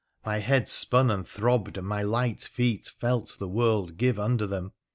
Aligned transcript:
My 0.25 0.39
head 0.39 0.67
spun 0.67 1.11
and 1.11 1.27
throbbed, 1.27 1.77
and 1.77 1.85
my 1.87 2.01
light 2.01 2.41
feet 2.41 2.87
felt 2.99 3.35
the 3.37 3.47
world 3.47 3.97
give 3.97 4.19
under 4.19 4.47
them. 4.47 4.73